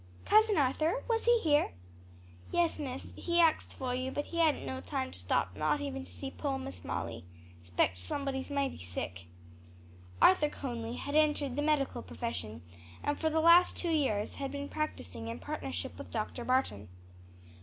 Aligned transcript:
"Cousin 0.25 0.57
Arthur? 0.57 1.03
was 1.07 1.25
he 1.25 1.39
here?" 1.41 1.73
"Yes, 2.51 2.79
miss. 2.79 3.13
He 3.15 3.39
axed 3.39 3.71
for 3.71 3.93
you, 3.93 4.09
but 4.09 4.25
hadn't 4.25 4.65
no 4.65 4.81
time 4.81 5.11
to 5.11 5.19
stop, 5.19 5.55
not 5.55 5.79
even 5.79 6.05
to 6.05 6.11
see 6.11 6.31
po' 6.31 6.57
Miss 6.57 6.83
Molly. 6.83 7.23
'Spect 7.61 7.99
somebody's 7.99 8.49
mighty 8.49 8.79
sick." 8.79 9.27
Arthur 10.19 10.49
Conly 10.49 10.95
had 10.95 11.13
entered 11.13 11.55
the 11.55 11.61
medical 11.61 12.01
profession, 12.01 12.63
and 13.03 13.19
for 13.19 13.29
the 13.29 13.39
last 13.39 13.77
two 13.77 13.91
years 13.91 14.33
had 14.37 14.51
been 14.51 14.69
practicing 14.69 15.27
in 15.27 15.37
partnership 15.37 15.95
with 15.99 16.09
Dr. 16.09 16.43
Barton. 16.43 16.89